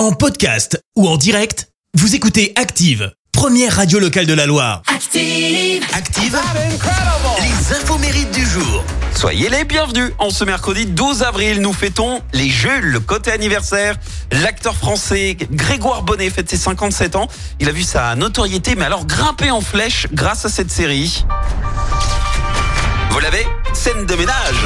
[0.00, 4.80] En podcast ou en direct, vous écoutez Active, première radio locale de la Loire.
[4.86, 5.84] Active.
[5.92, 6.38] Active,
[7.42, 8.82] les infos mérites du jour.
[9.14, 10.12] Soyez les bienvenus.
[10.18, 13.00] En ce mercredi 12 avril, nous fêtons les Jules.
[13.06, 13.96] Côté anniversaire,
[14.32, 17.28] l'acteur français Grégoire Bonnet fête ses 57 ans.
[17.58, 21.26] Il a vu sa notoriété, mais alors grimper en flèche grâce à cette série.
[23.10, 23.46] Vous l'avez?
[23.74, 24.64] Scène de ménage.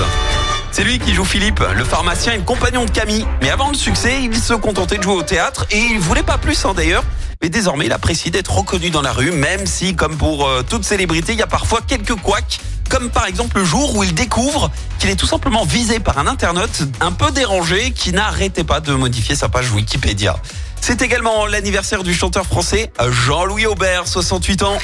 [0.76, 3.24] C'est lui qui joue Philippe, le pharmacien et compagnon de Camille.
[3.40, 6.36] Mais avant le succès, il se contentait de jouer au théâtre et il voulait pas
[6.36, 7.04] plus hein, d'ailleurs.
[7.40, 10.82] Mais désormais, il apprécie d'être reconnu dans la rue, même si, comme pour euh, toute
[10.82, 12.58] célébrité, il y a parfois quelques couacs.
[12.90, 16.26] Comme par exemple le jour où il découvre qu'il est tout simplement visé par un
[16.26, 20.34] internaute un peu dérangé qui n'arrêtait pas de modifier sa page Wikipédia.
[20.80, 24.76] C'est également l'anniversaire du chanteur français Jean-Louis Aubert, 68 ans.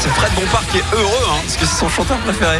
[0.00, 2.58] C'est Fred Bompard qui est heureux, hein, parce que c'est son chanteur préféré.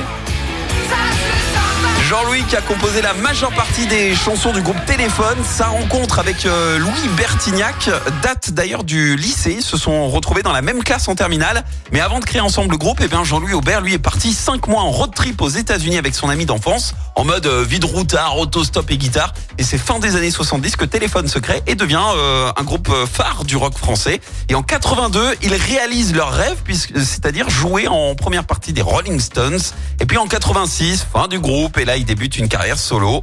[2.08, 5.36] Jean-Louis qui a composé la majeure partie des chansons du groupe Téléphone.
[5.44, 7.90] Sa rencontre avec euh, Louis Bertignac
[8.22, 9.56] date d'ailleurs du lycée.
[9.58, 11.64] Ils se sont retrouvés dans la même classe en terminale.
[11.92, 14.68] Mais avant de créer ensemble le groupe, eh bien Jean-Louis Aubert lui est parti 5
[14.68, 18.38] mois en road trip aux États-Unis avec son ami d'enfance en mode euh, vide routard,
[18.38, 19.34] autostop et guitare.
[19.58, 22.90] Et c'est fin des années 70 que Téléphone se crée et devient euh, un groupe
[23.12, 24.22] phare du rock français.
[24.48, 26.56] Et en 82, ils réalisent leur rêve,
[26.94, 29.60] c'est-à-dire jouer en première partie des Rolling Stones.
[30.00, 33.22] Et puis en 86, fin du groupe, et là il débute une carrière solo.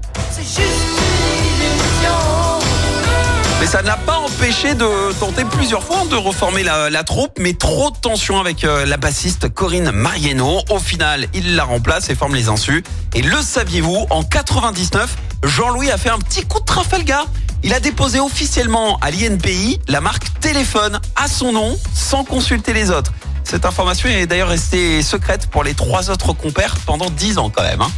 [3.61, 7.53] Mais ça n'a pas empêché de tenter plusieurs fois de reformer la, la troupe, mais
[7.53, 10.59] trop de tension avec euh, la bassiste Corinne Marieno.
[10.69, 12.83] Au final, il la remplace et forme les insus.
[13.13, 17.25] Et le saviez-vous, en 99, Jean-Louis a fait un petit coup de Trafalgar.
[17.63, 22.91] Il a déposé officiellement à l'INPI la marque Téléphone à son nom, sans consulter les
[22.91, 23.13] autres.
[23.45, 27.63] Cette information est d'ailleurs restée secrète pour les trois autres compères pendant 10 ans quand
[27.63, 27.81] même.
[27.81, 27.91] hein.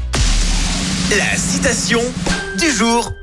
[1.09, 2.01] La citation
[2.59, 3.13] du jour.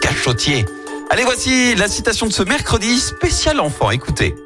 [0.00, 0.64] Cachotier.
[1.10, 3.90] Allez, voici la citation de ce mercredi spécial enfant.
[3.90, 4.36] Écoutez.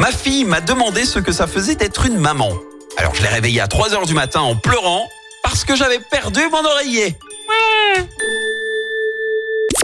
[0.00, 2.50] Ma fille m'a demandé ce que ça faisait d'être une maman.
[2.96, 5.08] Alors je l'ai réveillée à 3 heures du matin en pleurant
[5.44, 7.16] parce que j'avais perdu mon oreiller.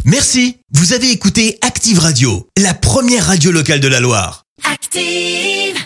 [0.04, 4.46] Merci, vous avez écouté Active Radio, la première radio locale de la Loire.
[4.64, 5.82] Active.